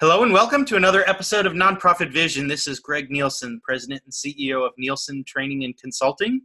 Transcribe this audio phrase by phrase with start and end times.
[0.00, 2.48] Hello and welcome to another episode of Nonprofit Vision.
[2.48, 6.40] This is Greg Nielsen, President and CEO of Nielsen Training and Consulting.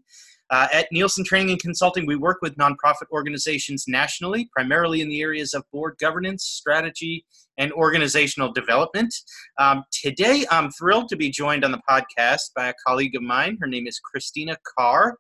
[0.52, 5.20] Uh, at Nielsen Training and Consulting, we work with nonprofit organizations nationally, primarily in the
[5.20, 7.26] areas of board governance, strategy,
[7.58, 9.12] and organizational development.
[9.58, 13.58] Um, today, I'm thrilled to be joined on the podcast by a colleague of mine.
[13.60, 15.18] Her name is Christina Carr.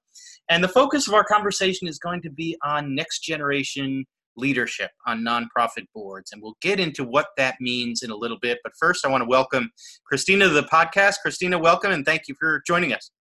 [0.50, 4.06] And the focus of our conversation is going to be on next generation
[4.40, 6.32] leadership on nonprofit boards.
[6.32, 8.60] And we'll get into what that means in a little bit.
[8.64, 9.70] But first, I want to welcome
[10.06, 11.16] Christina to the podcast.
[11.22, 13.12] Christina, welcome and thank you for joining us.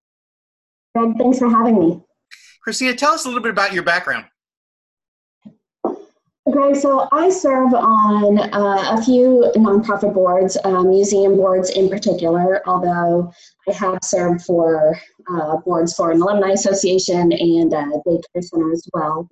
[0.95, 2.03] Greg, thanks for having me.
[2.63, 4.27] Christina, tell us a little bit about your background.
[6.51, 12.63] Greg, so I serve on uh, a few nonprofit boards, uh, museum boards in particular,
[12.67, 13.31] although
[13.69, 14.99] I have served for
[15.31, 19.29] uh, boards for an alumni association and a daycare center as well.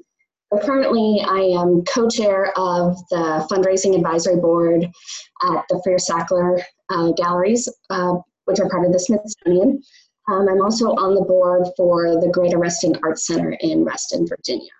[0.50, 6.62] But currently, I am co chair of the fundraising advisory board at the Freer Sackler
[6.90, 8.14] uh, Galleries, uh,
[8.44, 9.82] which are part of the Smithsonian.
[10.28, 14.70] Um, I'm also on the board for the Greater Reston Arts Center in Reston, Virginia.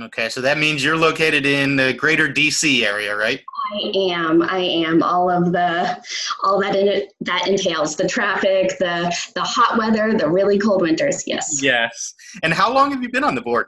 [0.00, 3.42] Okay, so that means you're located in the greater DC area, right?
[3.72, 4.42] I am.
[4.42, 5.02] I am.
[5.02, 6.00] All of the,
[6.44, 10.82] all that in it, that entails the traffic, the the hot weather, the really cold
[10.82, 11.24] winters.
[11.26, 11.60] Yes.
[11.60, 12.14] Yes.
[12.44, 13.66] And how long have you been on the board?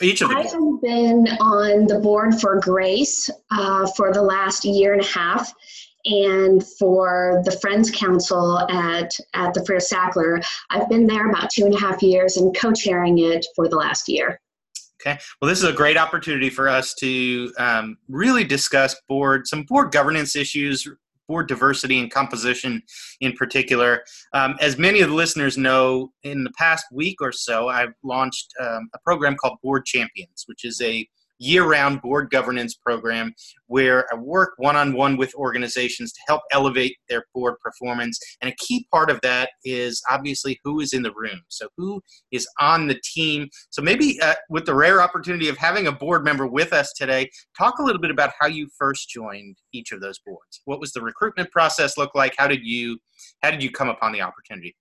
[0.00, 4.64] Each of the I have been on the board for Grace uh, for the last
[4.64, 5.52] year and a half,
[6.04, 11.64] and for the Friends Council at at the Freer Sackler, I've been there about two
[11.64, 14.40] and a half years and co-chairing it for the last year.
[15.00, 15.18] Okay.
[15.40, 19.92] Well, this is a great opportunity for us to um, really discuss board some board
[19.92, 20.88] governance issues,
[21.28, 22.82] board diversity and composition
[23.20, 24.02] in particular.
[24.32, 28.52] Um, as many of the listeners know, in the past week or so, I've launched
[28.60, 31.06] um, a program called Board Champions, which is a
[31.38, 33.32] year-round board governance program
[33.66, 38.18] where I work one-on-one with organizations to help elevate their board performance.
[38.40, 41.40] And a key part of that is obviously who is in the room.
[41.48, 42.00] So who
[42.32, 43.48] is on the team.
[43.70, 47.30] So maybe uh, with the rare opportunity of having a board member with us today,
[47.56, 50.60] talk a little bit about how you first joined each of those boards.
[50.64, 52.34] What was the recruitment process look like?
[52.36, 52.98] How did you
[53.42, 54.76] how did you come upon the opportunity?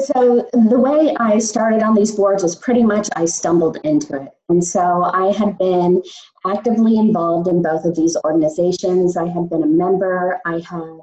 [0.00, 4.28] So the way I started on these boards was pretty much I stumbled into it.
[4.48, 6.02] And so I had been
[6.46, 9.16] actively involved in both of these organizations.
[9.16, 10.40] I had been a member.
[10.46, 10.98] I had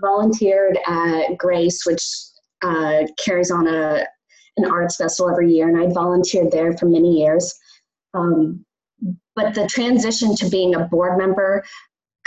[0.00, 2.02] volunteered at Grace, which
[2.62, 4.06] uh, carries on a
[4.56, 7.54] an arts festival every year, and I'd volunteered there for many years.
[8.14, 8.64] Um,
[9.36, 11.64] but the transition to being a board member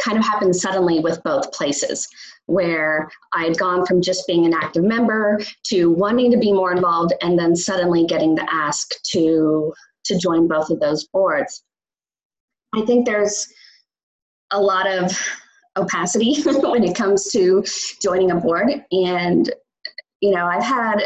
[0.04, 2.08] kind of happened suddenly with both places
[2.48, 7.14] where I'd gone from just being an active member to wanting to be more involved
[7.22, 9.74] and then suddenly getting the ask to
[10.06, 11.64] to join both of those boards.
[12.76, 13.48] I think there's
[14.52, 15.18] a lot of
[15.78, 17.64] opacity when it comes to
[18.02, 18.86] joining a board.
[18.92, 19.54] And
[20.20, 21.00] you know i've had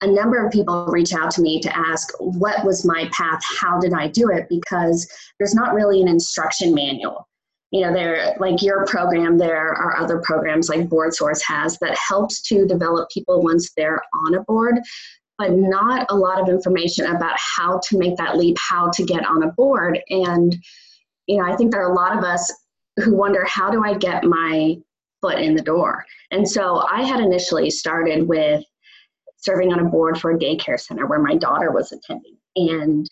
[0.00, 3.40] a number of people reach out to me to ask what was my path?
[3.60, 4.46] How did i do it?
[4.48, 5.06] Because
[5.38, 7.25] there's not really an instruction manual
[7.70, 12.40] you know there like your program there are other programs like BoardSource has that helps
[12.42, 14.78] to develop people once they're on a board
[15.38, 19.26] but not a lot of information about how to make that leap how to get
[19.26, 20.00] on a board.
[20.10, 20.56] And
[21.26, 22.52] you know i think there are a lot of us
[23.02, 24.76] who wonder how do i get my
[25.20, 26.04] foot in the door?
[26.30, 28.64] And so i had initially started with
[29.38, 32.36] serving on a board for a daycare center where my daughter was attending.
[32.56, 33.08] And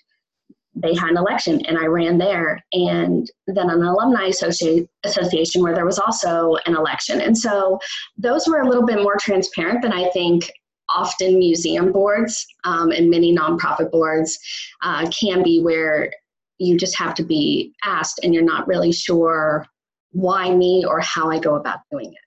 [0.74, 5.74] they had an election and I ran there, and then an alumni associ- association where
[5.74, 7.20] there was also an election.
[7.20, 7.78] And so
[8.16, 10.50] those were a little bit more transparent than I think
[10.88, 14.38] often museum boards um, and many nonprofit boards
[14.82, 16.10] uh, can be, where
[16.58, 19.66] you just have to be asked and you're not really sure
[20.10, 22.18] why me or how I go about doing it.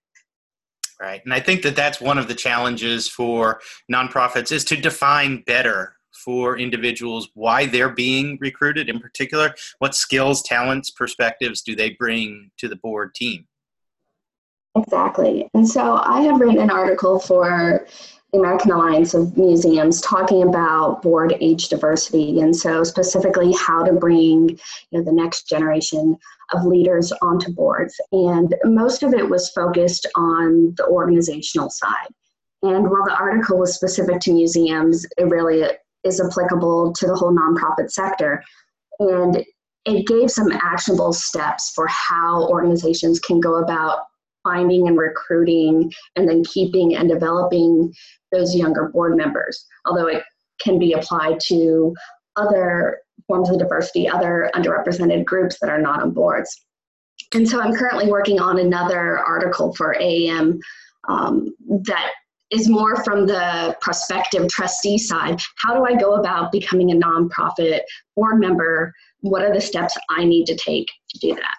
[1.00, 1.22] Right.
[1.24, 5.97] And I think that that's one of the challenges for nonprofits is to define better
[6.18, 12.52] for individuals why they're being recruited in particular what skills talents perspectives do they bring
[12.58, 13.48] to the board team?
[14.76, 15.50] Exactly.
[15.54, 17.86] And so i have written an article for
[18.32, 23.94] the american alliance of museums talking about board age diversity and so specifically how to
[23.94, 24.58] bring you
[24.92, 26.18] know, the next generation
[26.54, 28.00] of leaders onto boards.
[28.12, 32.08] And most of it was focused on the organizational side.
[32.64, 35.64] And while the article was specific to museums, it really
[36.04, 38.44] is applicable to the whole nonprofit sector.
[39.00, 39.44] And
[39.86, 44.00] it gave some actionable steps for how organizations can go about
[44.44, 47.94] finding and recruiting and then keeping and developing
[48.32, 50.24] those younger board members, although it
[50.60, 51.94] can be applied to
[52.36, 56.66] other forms of diversity, other underrepresented groups that are not on boards.
[57.34, 60.60] And so I'm currently working on another article for AAM
[61.10, 61.54] um,
[61.84, 62.12] that
[62.52, 65.40] is more from the prospective trustee side.
[65.58, 67.82] How do I go about becoming a nonprofit
[68.16, 68.94] board member?
[69.22, 71.58] What are the steps I need to take to do that?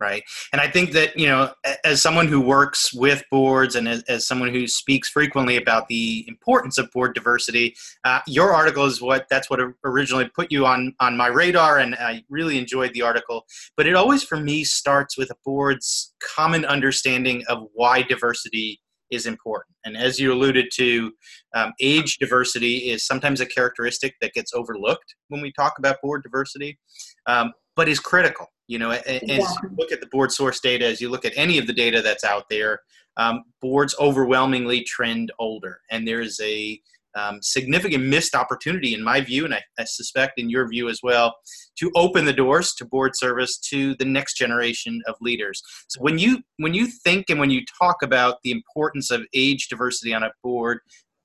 [0.00, 0.22] right
[0.52, 1.52] and i think that you know
[1.84, 6.24] as someone who works with boards and as, as someone who speaks frequently about the
[6.28, 7.74] importance of board diversity
[8.04, 11.94] uh, your article is what that's what originally put you on on my radar and
[11.96, 13.44] i really enjoyed the article
[13.76, 18.80] but it always for me starts with a board's common understanding of why diversity
[19.10, 19.76] is important.
[19.84, 21.12] And as you alluded to
[21.54, 26.22] um, age diversity is sometimes a characteristic that gets overlooked when we talk about board
[26.22, 26.78] diversity
[27.26, 31.10] um, but is critical you know, as you look at the BoardSource data, as you
[31.10, 32.80] look at any of the data that's out there,
[33.16, 36.80] um, boards overwhelmingly trend older, and there is a
[37.14, 41.00] um, significant missed opportunity, in my view, and I, I, suspect in your view as
[41.02, 41.34] well,
[41.78, 45.62] to open the doors to board service to the next generation of leaders.
[45.88, 49.68] So when you when you think and when you talk about the importance of age
[49.68, 50.80] diversity on a board,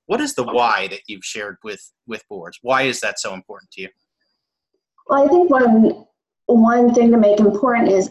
[0.06, 2.58] what is the why that you've shared with with boards?
[2.62, 3.88] Why is that so important to you?
[5.08, 6.04] Well, I think one
[6.46, 8.10] one thing to make important is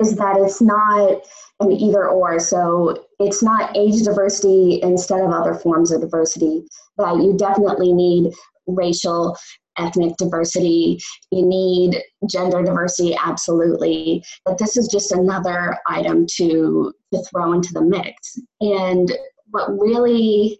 [0.00, 1.22] is that it's not
[1.60, 2.38] an either or.
[2.38, 6.64] So it's not age diversity instead of other forms of diversity.
[6.98, 8.32] That you definitely need
[8.66, 9.36] racial,
[9.78, 10.98] ethnic diversity.
[11.30, 14.24] You need gender diversity, absolutely.
[14.44, 18.38] But this is just another item to to throw into the mix.
[18.60, 19.12] And
[19.50, 20.58] what really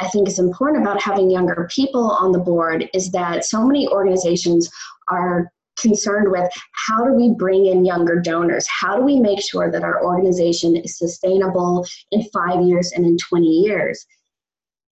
[0.00, 3.86] I think is important about having younger people on the board is that so many
[3.86, 4.68] organizations
[5.08, 6.48] are concerned with
[6.86, 8.66] how do we bring in younger donors?
[8.68, 13.16] How do we make sure that our organization is sustainable in five years and in
[13.18, 14.04] 20 years?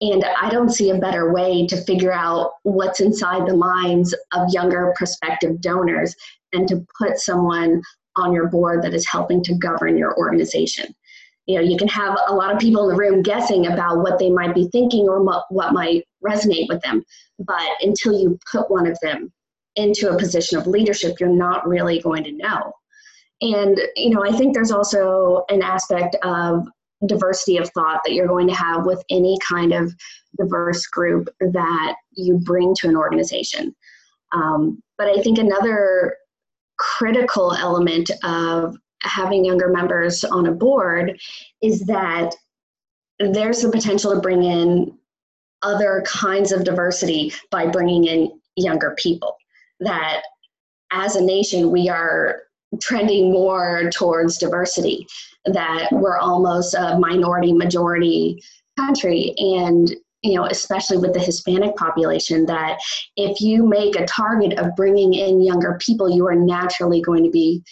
[0.01, 4.51] And I don't see a better way to figure out what's inside the minds of
[4.51, 6.15] younger prospective donors
[6.51, 7.81] than to put someone
[8.15, 10.93] on your board that is helping to govern your organization.
[11.45, 14.17] You know, you can have a lot of people in the room guessing about what
[14.19, 17.03] they might be thinking or what might resonate with them,
[17.39, 19.31] but until you put one of them
[19.75, 22.73] into a position of leadership, you're not really going to know.
[23.41, 26.67] And, you know, I think there's also an aspect of
[27.07, 29.93] diversity of thought that you're going to have with any kind of
[30.37, 33.75] diverse group that you bring to an organization.
[34.33, 36.15] Um, but I think another
[36.77, 41.19] critical element of having younger members on a board
[41.61, 42.35] is that
[43.19, 44.95] there's the potential to bring in
[45.63, 49.35] other kinds of diversity by bringing in younger people
[49.81, 50.21] that
[50.91, 52.43] as a nation we are
[52.81, 55.05] trending more towards diversity,
[55.45, 58.41] that we're almost a minority majority
[58.77, 59.33] country.
[59.37, 59.93] And
[60.23, 62.79] you know, especially with the Hispanic population, that
[63.17, 67.31] if you make a target of bringing in younger people, you are naturally going to
[67.31, 67.63] be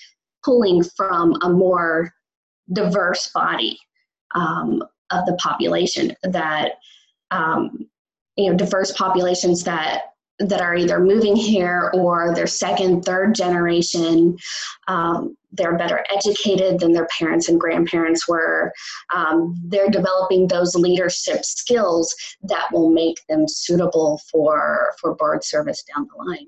[0.44, 2.11] pulling from a more
[2.73, 3.77] diverse body
[4.33, 6.15] um, of the population.
[6.23, 6.73] That
[7.29, 7.88] um,
[8.35, 14.38] you know, diverse populations that that are either moving here or they're second, third generation.
[14.88, 18.71] Um, they're better educated than their parents and grandparents were.
[19.13, 25.83] Um, they're developing those leadership skills that will make them suitable for, for board service
[25.83, 26.47] down the line.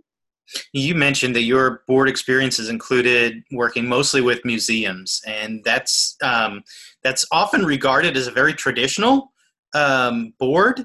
[0.73, 6.63] You mentioned that your board experiences included working mostly with museums, and that's um,
[7.03, 9.31] that's often regarded as a very traditional
[9.73, 10.83] um, board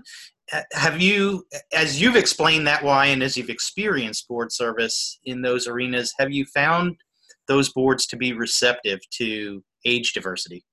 [0.73, 5.67] have you as you've explained that why and as you've experienced board service in those
[5.67, 6.97] arenas have you found
[7.49, 10.65] those boards to be receptive to age diversity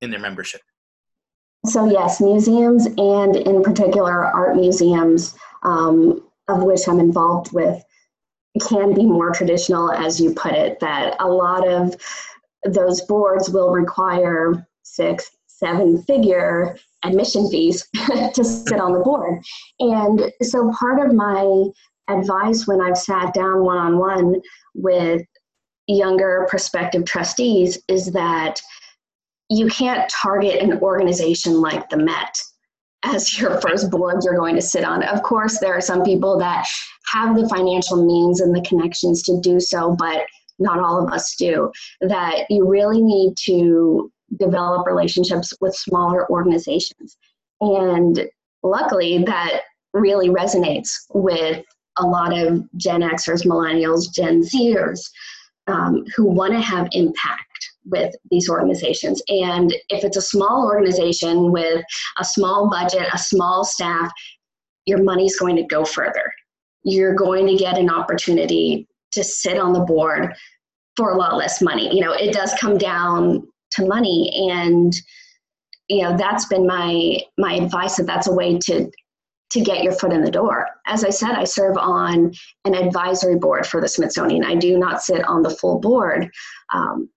[0.00, 0.60] in their membership?
[1.66, 7.82] So yes museums and in particular art museums um, of which i'm involved with
[8.68, 11.94] can be more traditional as you put it that a lot of
[12.64, 17.86] those boards will require six seven figure admission fees
[18.34, 19.42] to sit on the board.
[19.80, 21.64] And so part of my
[22.08, 24.40] advice when I've sat down one on one
[24.74, 25.22] with
[25.86, 28.60] younger prospective trustees is that
[29.48, 32.36] you can't target an organization like the Met
[33.04, 35.02] as your first board you're going to sit on.
[35.04, 36.66] Of course, there are some people that
[37.12, 40.22] have the financial means and the connections to do so, but
[40.58, 41.70] not all of us do.
[42.00, 47.16] That you really need to develop relationships with smaller organizations.
[47.60, 48.28] And
[48.62, 49.62] luckily, that
[49.94, 51.64] really resonates with
[51.98, 55.00] a lot of Gen Xers, millennials, Gen Zers
[55.66, 57.42] um, who want to have impact
[57.84, 59.22] with these organizations.
[59.28, 61.84] And if it's a small organization with
[62.18, 64.10] a small budget, a small staff,
[64.86, 66.32] your money's going to go further.
[66.82, 70.34] You're going to get an opportunity to sit on the board
[70.96, 71.94] for a lot less money.
[71.94, 74.94] You know, it does come down to money and
[75.88, 78.90] you know that's been my my advice that that's a way to
[79.50, 80.66] to get your foot in the door.
[80.86, 82.32] As I said, I serve on
[82.64, 84.44] an advisory board for the Smithsonian.
[84.44, 86.28] I do not sit on the full board.
[86.74, 87.08] Um,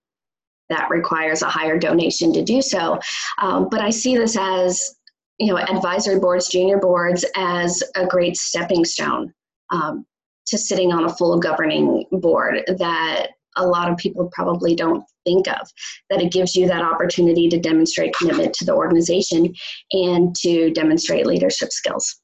[0.70, 3.00] that requires a higher donation to do so.
[3.41, 4.96] Um, but I see this as,
[5.39, 9.34] you know, advisory boards, junior boards, as a great stepping stone
[9.72, 10.06] um,
[10.46, 15.48] to sitting on a full governing board that a lot of people probably don't think
[15.48, 15.68] of
[16.10, 19.53] that it gives you that opportunity to demonstrate commitment to the organization
[19.91, 22.22] and to demonstrate leadership skills.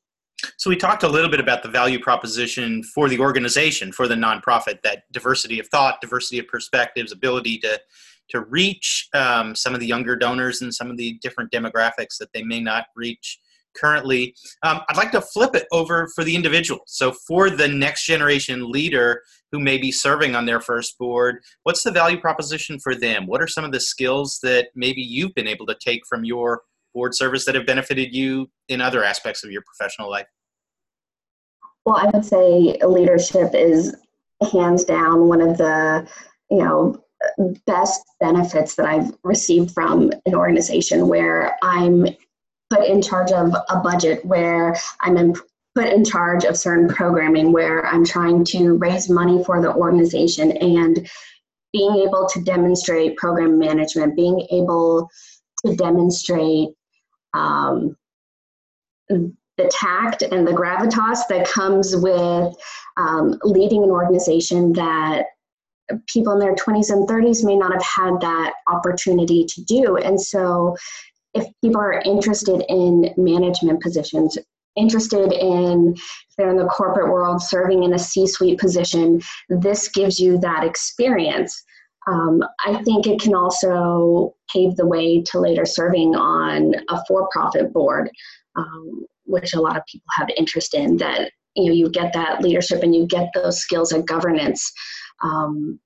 [0.58, 4.16] So we talked a little bit about the value proposition for the organization for the
[4.16, 7.80] nonprofit that diversity of thought diversity of perspectives ability to
[8.28, 12.30] to reach um, some of the younger donors and some of the different demographics that
[12.34, 13.40] they may not reach
[13.76, 14.36] currently.
[14.64, 16.82] Um, I'd like to flip it over for the individual.
[16.88, 21.84] So, for the next generation leader who may be serving on their first board, what's
[21.84, 23.28] the value proposition for them?
[23.28, 26.62] What are some of the skills that maybe you've been able to take from your
[26.94, 30.28] board service that have benefited you in other aspects of your professional life?
[31.86, 33.96] Well, I would say leadership is
[34.52, 36.08] hands down one of the,
[36.50, 37.02] you know,
[37.66, 42.08] best benefits that I've received from an organization where I'm
[42.70, 45.36] put in charge of a budget where I'm in,
[45.76, 50.52] put in charge of certain programming where I'm trying to raise money for the organization
[50.58, 51.08] and
[51.74, 55.10] being able to demonstrate program management, being able
[55.66, 56.70] to demonstrate
[57.34, 57.98] um,
[59.10, 62.56] the tact and the gravitas that comes with
[62.98, 65.26] um, leading an organization that
[66.08, 69.98] people in their 20s and 30s may not have had that opportunity to do.
[69.98, 70.76] And so
[71.36, 74.38] if people are interested in management positions,
[74.76, 80.20] interested in if they're in the corporate world serving in a C-suite position, this gives
[80.20, 81.64] you that experience.
[82.08, 87.74] Um, I think it can also pave the way to later serving on a for-profit
[87.74, 88.10] board,
[88.56, 90.98] um, which a lot of people have interest in.
[90.98, 94.72] That you know you get that leadership and you get those skills of governance
[95.22, 95.80] um,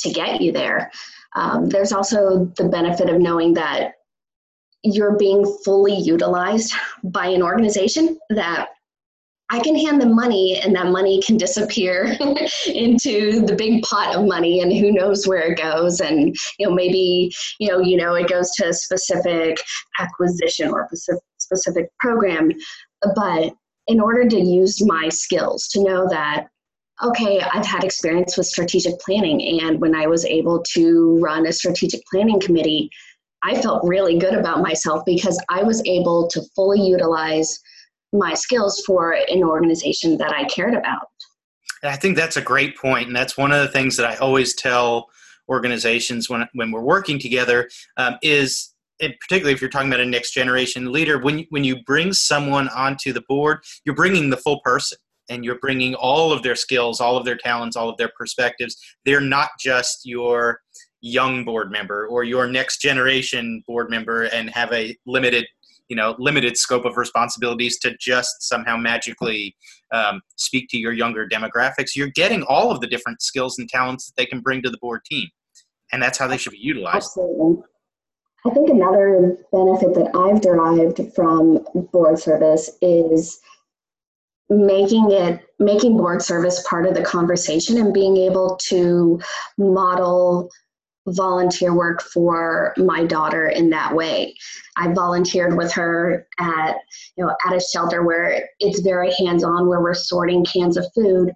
[0.00, 0.90] to get you there.
[1.36, 3.92] Um, there's also the benefit of knowing that
[4.82, 8.68] you're being fully utilized by an organization that
[9.50, 12.04] I can hand them money and that money can disappear
[12.66, 16.00] into the big pot of money and who knows where it goes.
[16.00, 19.58] And you know maybe you know you know it goes to a specific
[19.98, 22.52] acquisition or specific specific program.
[23.14, 23.54] But
[23.86, 26.48] in order to use my skills to know that
[27.02, 29.60] okay I've had experience with strategic planning.
[29.62, 32.90] And when I was able to run a strategic planning committee
[33.42, 37.58] I felt really good about myself because I was able to fully utilize
[38.12, 41.08] my skills for an organization that I cared about.
[41.84, 44.54] I think that's a great point, and that's one of the things that I always
[44.54, 45.08] tell
[45.48, 50.32] organizations when when we're working together um, is particularly if you're talking about a next
[50.32, 54.98] generation leader when when you bring someone onto the board you're bringing the full person
[55.30, 58.76] and you're bringing all of their skills all of their talents all of their perspectives
[59.04, 60.60] they're not just your
[61.00, 65.46] young board member or your next generation board member and have a limited
[65.88, 69.56] you know limited scope of responsibilities to just somehow magically
[69.92, 74.06] um, speak to your younger demographics you're getting all of the different skills and talents
[74.06, 75.28] that they can bring to the board team.
[75.92, 76.96] And that's how they should be utilized.
[76.96, 77.62] Absolutely.
[78.44, 83.40] I think another benefit that i've derived from board service is
[84.48, 89.20] making it making board service part of the conversation and being able to
[89.58, 90.48] model
[91.14, 94.34] volunteer work for my daughter in that way.
[94.76, 96.76] I volunteered with her at
[97.16, 101.32] you know at a shelter where it's very hands-on where we're sorting cans of food.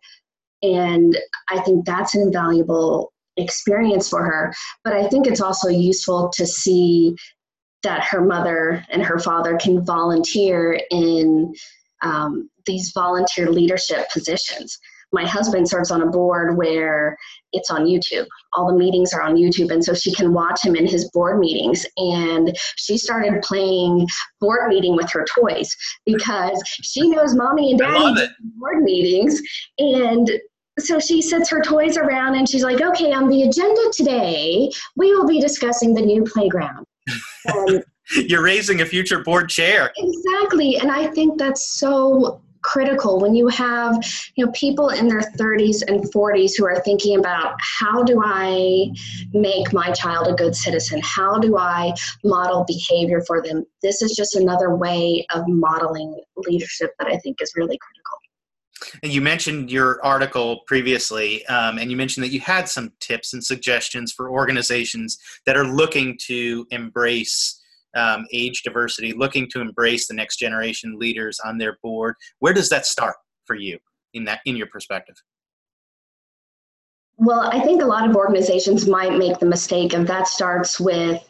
[0.62, 1.18] And
[1.50, 4.54] I think that's an invaluable experience for her.
[4.84, 7.16] But I think it's also useful to see
[7.82, 11.52] that her mother and her father can volunteer in
[12.02, 14.78] um, these volunteer leadership positions
[15.12, 17.16] my husband serves on a board where
[17.52, 18.26] it's on YouTube.
[18.54, 21.38] All the meetings are on YouTube, and so she can watch him in his board
[21.38, 21.86] meetings.
[21.96, 24.06] And she started playing
[24.40, 25.74] board meeting with her toys
[26.06, 28.28] because she knows mommy and daddy
[28.58, 29.40] board meetings.
[29.78, 30.30] And
[30.78, 35.14] so she sets her toys around and she's like, okay, on the agenda today, we
[35.14, 36.86] will be discussing the new playground.
[38.14, 39.92] You're raising a future board chair.
[39.96, 40.76] Exactly.
[40.76, 43.96] And I think that's so critical when you have
[44.36, 48.90] you know people in their 30s and 40s who are thinking about how do i
[49.32, 51.00] make my child a good citizen?
[51.02, 51.92] How do i
[52.24, 53.64] model behavior for them?
[53.82, 58.18] This is just another way of modeling leadership that i think is really critical.
[59.02, 63.32] And you mentioned your article previously, um, and you mentioned that you had some tips
[63.32, 67.61] and suggestions for organizations that are looking to embrace
[67.94, 72.14] um, age diversity, looking to embrace the next generation leaders on their board.
[72.38, 73.78] Where does that start for you
[74.14, 75.16] in that in your perspective?
[77.18, 81.22] Well, I think a lot of organizations might make the mistake of that starts with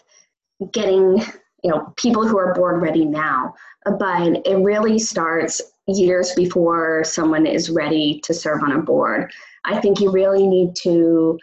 [0.73, 1.23] getting
[1.63, 3.55] you know people who are board ready now,
[3.99, 9.33] but it really starts years before someone is ready to serve on a board.
[9.65, 11.39] I think you really need to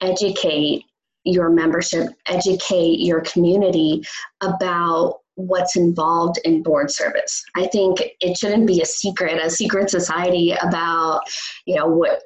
[0.00, 0.84] educate
[1.24, 4.02] your membership, educate your community
[4.40, 7.44] about what's involved in board service.
[7.54, 11.22] I think it shouldn't be a secret, a secret society about,
[11.64, 12.20] you know, what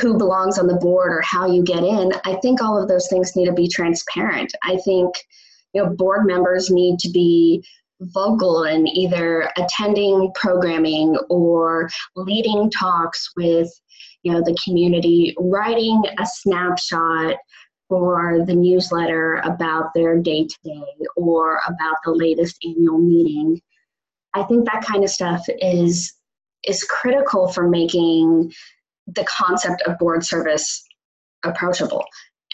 [0.00, 2.12] who belongs on the board or how you get in.
[2.24, 4.52] I think all of those things need to be transparent.
[4.62, 5.14] I think,
[5.74, 7.62] you know, board members need to be
[8.00, 13.70] vocal in either attending programming or leading talks with
[14.22, 17.36] you know the community writing a snapshot
[17.92, 20.82] for the newsletter about their day to day
[21.14, 23.60] or about the latest annual meeting.
[24.32, 26.14] I think that kind of stuff is
[26.64, 28.50] is critical for making
[29.06, 30.82] the concept of board service
[31.44, 32.02] approachable.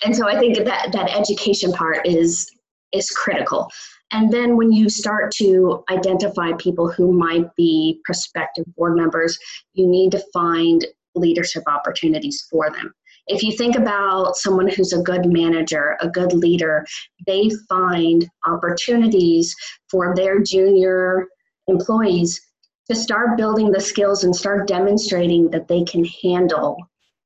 [0.05, 2.51] And so i think that that education part is
[2.91, 3.71] is critical.
[4.11, 9.39] And then when you start to identify people who might be prospective board members,
[9.75, 12.93] you need to find leadership opportunities for them.
[13.29, 16.87] If you think about someone who's a good manager, a good leader,
[17.27, 19.55] they find opportunities
[19.91, 21.29] for their junior
[21.67, 22.41] employees
[22.89, 26.79] to start building the skills and start demonstrating that they can handle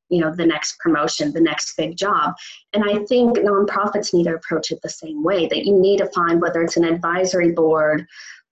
[0.08, 2.34] you know the next promotion the next big job.
[2.74, 6.10] And i think nonprofits need to approach it the same way that you need to
[6.10, 8.04] find whether it's an advisory board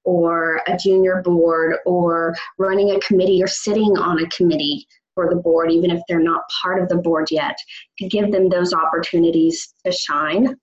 [0.04, 4.87] or a junior board or running a committee or sitting on a committee
[5.20, 7.56] for the board even if they're not part of the board yet
[7.98, 10.56] to give them those opportunities to shine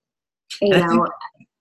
[0.61, 1.07] you know.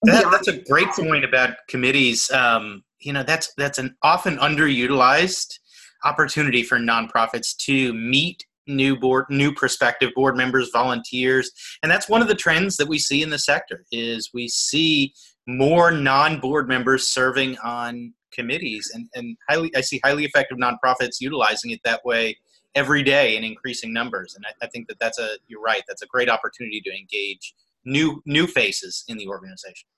[0.02, 2.30] that, that's a great point about committees.
[2.30, 5.58] Um, you know that's that's an often underutilized
[6.04, 11.50] opportunity for nonprofits to meet new board new prospective board members volunteers
[11.82, 15.12] and that's one of the trends that we see in the sector is we see
[15.47, 21.71] more non-board members serving on committees and, and highly i see highly effective nonprofits utilizing
[21.71, 22.36] it that way
[22.76, 26.02] every day in increasing numbers and I, I think that that's a you're right that's
[26.02, 29.89] a great opportunity to engage new new faces in the organization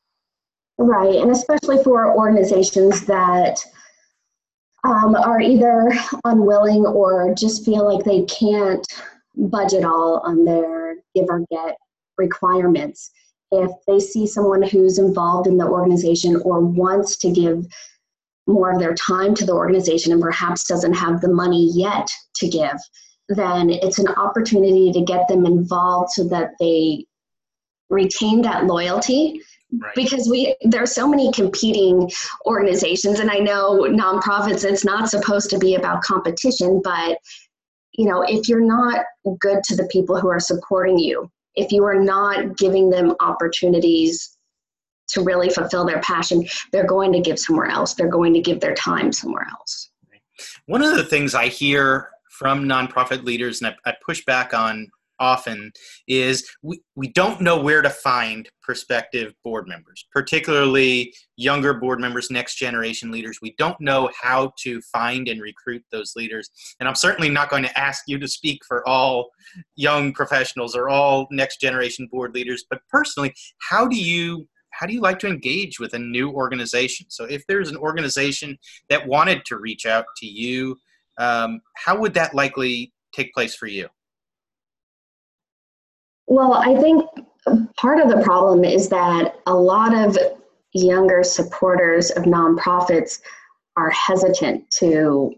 [0.78, 3.58] right and especially for organizations that
[4.84, 5.92] um, are either
[6.24, 8.86] unwilling or just feel like they can't
[9.36, 11.76] budget all on their give or get
[12.16, 13.10] requirements.
[13.50, 17.66] If they see someone who's involved in the organization or wants to give
[18.48, 22.48] more of their time to the organization and perhaps doesn't have the money yet to
[22.48, 22.76] give,
[23.28, 27.04] then it's an opportunity to get them involved so that they
[27.90, 29.94] retain that loyalty Right.
[29.94, 32.10] because we there are so many competing
[32.46, 37.18] organizations and i know nonprofits it's not supposed to be about competition but
[37.92, 39.04] you know if you're not
[39.40, 44.37] good to the people who are supporting you if you are not giving them opportunities
[45.08, 48.60] to really fulfill their passion they're going to give somewhere else they're going to give
[48.60, 49.90] their time somewhere else
[50.66, 54.88] one of the things i hear from nonprofit leaders and I, I push back on
[55.20, 55.72] often
[56.06, 62.30] is we, we don't know where to find prospective board members, particularly younger board members,
[62.30, 63.38] next generation leaders.
[63.42, 66.50] We don't know how to find and recruit those leaders.
[66.80, 69.30] And I'm certainly not going to ask you to speak for all
[69.76, 73.34] young professionals or all next generation board leaders, but personally,
[73.68, 74.46] how do you
[74.78, 77.06] how do you like to engage with a new organization?
[77.08, 78.56] So if there's an organization
[78.88, 80.76] that wanted to reach out to you,
[81.18, 83.88] um, how would that likely take place for you?
[86.28, 87.04] Well, I think
[87.76, 90.16] part of the problem is that a lot of
[90.72, 93.20] younger supporters of nonprofits
[93.76, 95.34] are hesitant to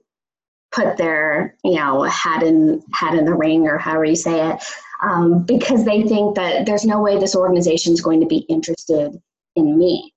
[0.72, 4.62] put their you know hat in hat in the ring or however you say it
[5.02, 9.20] um, because they think that there's no way this organization is going to be interested
[9.56, 10.12] in me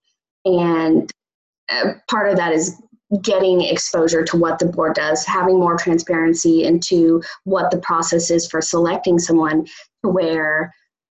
[0.45, 1.11] and
[1.69, 2.81] uh, part of that is
[3.21, 8.47] getting exposure to what the board does having more transparency into what the process is
[8.47, 9.65] for selecting someone
[10.01, 10.73] where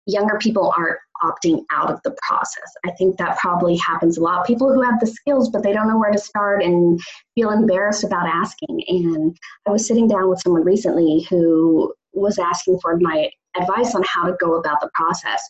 [0.07, 2.71] younger people aren't opting out of the process.
[2.85, 4.47] I think that probably happens a lot.
[4.47, 7.01] People who have the skills, but they don't know where to start and
[7.35, 8.83] feel embarrassed about asking.
[8.89, 14.03] And I was sitting down with someone recently who was asking for my advice on
[14.07, 15.43] how to go about the process.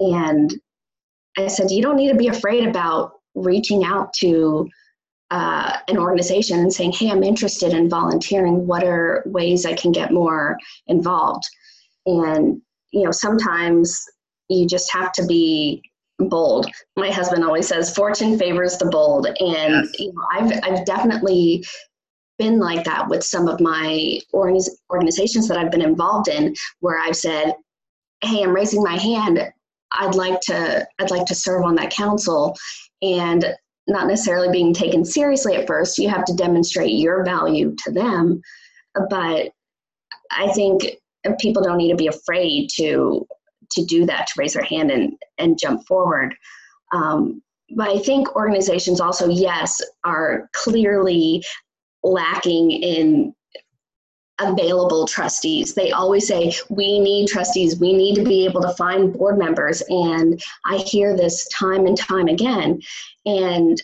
[0.00, 0.58] And
[1.36, 4.68] I said, You don't need to be afraid about reaching out to
[5.30, 8.66] uh, an organization and saying, hey, I'm interested in volunteering.
[8.66, 11.44] What are ways I can get more involved?
[12.06, 14.04] And, you know, sometimes
[14.48, 15.82] you just have to be
[16.18, 16.66] bold.
[16.96, 19.26] My husband always says, fortune favors the bold.
[19.26, 19.88] And, yes.
[19.98, 21.64] you know, I've, I've definitely
[22.38, 27.16] been like that with some of my organizations that I've been involved in where I've
[27.16, 27.54] said,
[28.22, 29.40] hey, I'm raising my hand.
[29.92, 32.56] I'd like to I'd like to serve on that council
[33.02, 33.44] and
[33.86, 35.98] not necessarily being taken seriously at first.
[35.98, 38.40] You have to demonstrate your value to them.
[39.08, 39.52] But
[40.30, 40.96] I think
[41.38, 43.26] people don't need to be afraid to
[43.72, 46.34] to do that, to raise their hand and, and jump forward.
[46.92, 47.40] Um,
[47.76, 51.44] but I think organizations also, yes, are clearly
[52.02, 53.32] lacking in
[54.40, 55.74] available trustees.
[55.74, 59.82] They always say, we need trustees, we need to be able to find board members.
[59.88, 62.80] And I hear this time and time again.
[63.26, 63.80] And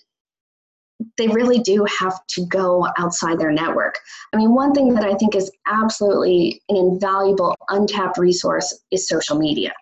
[1.18, 3.98] they really do have to go outside their network.
[4.32, 9.38] I mean, one thing that I think is absolutely an invaluable, untapped resource is social
[9.38, 9.74] media.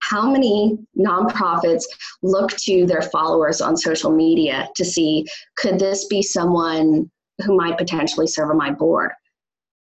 [0.00, 1.84] How many nonprofits
[2.22, 7.10] look to their followers on social media to see could this be someone
[7.44, 9.12] who might potentially serve on my board?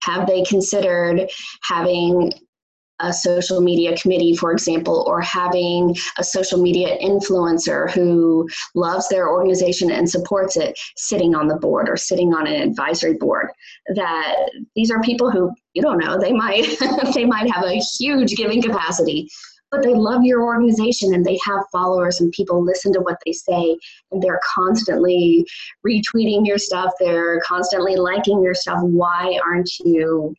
[0.07, 1.29] Have they considered
[1.63, 2.33] having
[3.01, 9.29] a social media committee, for example, or having a social media influencer who loves their
[9.29, 13.49] organization and supports it sitting on the board or sitting on an advisory board.
[13.95, 14.37] That
[14.75, 16.67] these are people who you don't know, they might
[17.15, 19.29] they might have a huge giving capacity,
[19.71, 23.33] but they love your organization and they have followers and people listen to what they
[23.33, 23.77] say.
[24.11, 25.47] And they're constantly
[25.87, 26.93] retweeting your stuff.
[27.01, 28.79] They're constantly liking your stuff.
[28.83, 30.35] Why aren't you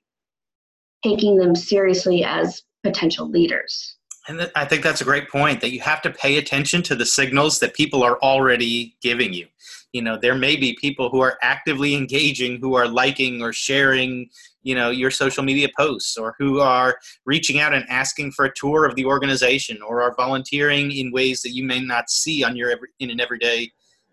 [1.04, 3.98] taking them seriously as potential leaders?
[4.30, 7.06] And I think that's a great point that you have to pay attention to the
[7.06, 9.48] signals that people are already giving you.
[9.94, 14.30] You know, there may be people who are actively engaging, who are liking or sharing
[14.68, 18.54] you know your social media posts or who are reaching out and asking for a
[18.54, 22.56] tour of the organization or are volunteering in ways that you may not see on
[22.56, 23.72] your every, in an everyday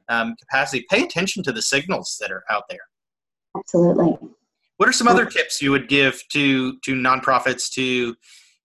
[0.09, 0.85] um, capacity.
[0.89, 2.87] Pay attention to the signals that are out there.
[3.57, 4.17] Absolutely.
[4.77, 8.15] What are some other tips you would give to to nonprofits to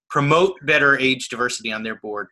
[0.10, 2.28] promote better age diversity on their board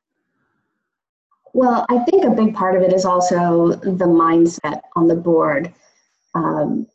[1.58, 5.74] well i think a big part of it is also the mindset on the board
[6.36, 6.88] um,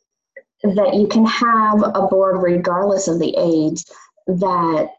[0.63, 3.83] that you can have a board, regardless of the age,
[4.27, 4.89] that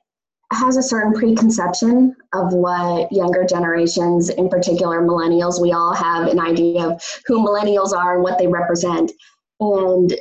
[0.52, 6.38] has a certain preconception of what younger generations, in particular millennials, we all have an
[6.38, 9.10] idea of who millennials are and what they represent.
[9.58, 10.14] And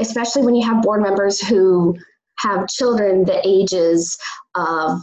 [0.00, 1.96] especially when you have board members who
[2.38, 4.18] have children the ages
[4.56, 5.00] of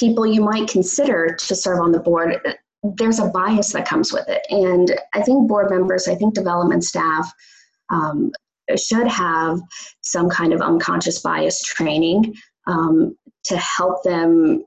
[0.00, 2.40] people you might consider to serve on the board,
[2.82, 4.44] there's a bias that comes with it.
[4.48, 7.30] And I think board members, I think development staff,
[7.90, 8.32] um,
[8.76, 9.60] should have
[10.00, 12.34] some kind of unconscious bias training
[12.66, 14.64] um, to help them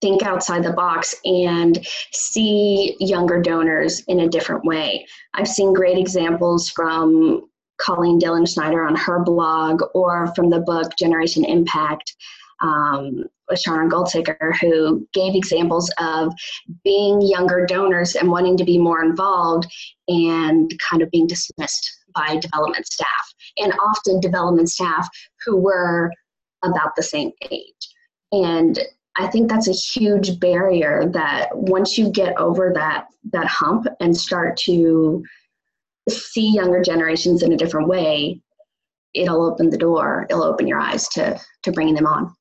[0.00, 5.06] think outside the box and see younger donors in a different way.
[5.34, 11.44] I've seen great examples from Colleen Dilenschneider on her blog or from the book Generation
[11.44, 12.14] Impact
[12.60, 16.32] um, with Sharna Goldseker, who gave examples of
[16.82, 19.70] being younger donors and wanting to be more involved
[20.08, 25.08] and kind of being dismissed by development staff, and often development staff
[25.44, 26.10] who were
[26.64, 27.88] about the same age.
[28.32, 28.78] And
[29.16, 34.16] I think that's a huge barrier that once you get over that that hump and
[34.16, 35.22] start to
[36.08, 38.40] see younger generations in a different way,
[39.14, 40.26] it'll open the door.
[40.30, 42.34] It'll open your eyes to to bringing them on.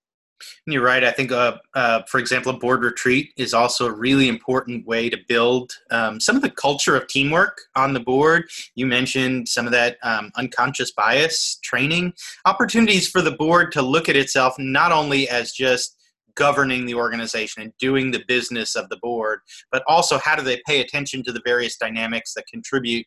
[0.65, 1.04] You're right.
[1.04, 5.10] I think, uh, uh, for example, a board retreat is also a really important way
[5.10, 8.49] to build um, some of the culture of teamwork on the board.
[8.75, 12.13] You mentioned some of that um, unconscious bias training
[12.45, 15.97] opportunities for the board to look at itself not only as just
[16.36, 19.39] governing the organization and doing the business of the board,
[19.71, 23.06] but also how do they pay attention to the various dynamics that contribute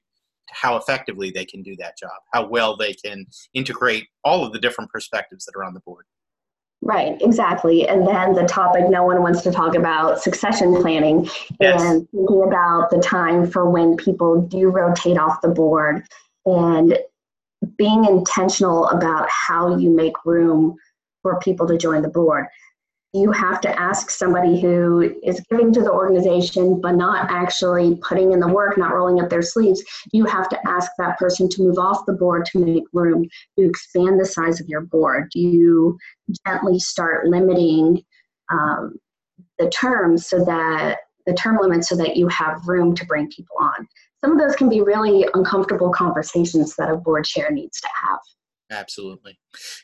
[0.48, 4.52] to how effectively they can do that job, how well they can integrate all of
[4.52, 6.04] the different perspectives that are on the board.
[6.84, 7.88] Right, exactly.
[7.88, 11.80] And then the topic no one wants to talk about succession planning yes.
[11.80, 16.06] and thinking about the time for when people do rotate off the board
[16.44, 16.98] and
[17.78, 20.76] being intentional about how you make room
[21.22, 22.48] for people to join the board
[23.14, 28.32] you have to ask somebody who is giving to the organization but not actually putting
[28.32, 29.82] in the work, not rolling up their sleeves.
[30.12, 33.64] You have to ask that person to move off the board to make room, to
[33.64, 35.30] expand the size of your board.
[35.32, 35.96] Do you
[36.46, 38.02] gently start limiting
[38.50, 38.94] um,
[39.58, 43.56] the terms so that the term limits so that you have room to bring people
[43.58, 43.88] on.
[44.22, 48.18] Some of those can be really uncomfortable conversations that a board chair needs to have.
[48.70, 49.38] Absolutely.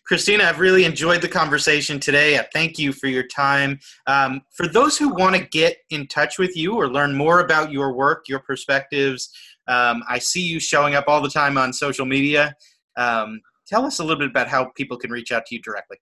[0.06, 2.38] Christina, I've really enjoyed the conversation today.
[2.38, 3.78] I thank you for your time.
[4.06, 7.70] Um, for those who want to get in touch with you or learn more about
[7.70, 9.30] your work, your perspectives,
[9.68, 12.54] um, I see you showing up all the time on social media.
[12.96, 15.98] Um, tell us a little bit about how people can reach out to you directly.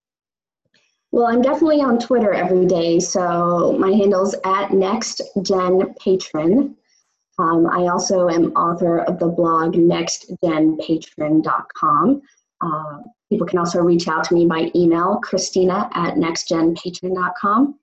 [1.11, 3.01] Well, I'm definitely on Twitter every day.
[3.01, 6.77] So my handle's at NextGenPatron.
[7.39, 12.23] Um, I also am author of the blog nextgenpatron.com.
[12.61, 12.99] Uh,
[13.31, 17.79] people can also reach out to me by email, Christina at nextgenpatron.com.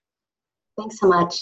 [0.78, 1.38] Thanks so much.